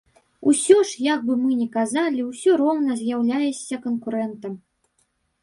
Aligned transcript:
Усё 0.51 0.77
ж, 0.91 1.03
як 1.07 1.19
бы 1.27 1.33
мы 1.41 1.57
не 1.59 1.67
казалі, 1.75 2.23
усё 2.31 2.57
роўна 2.63 2.91
з'яўляешся 3.03 3.75
канкурэнтам. 3.87 4.53